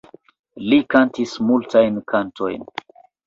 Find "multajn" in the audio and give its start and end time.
1.51-2.01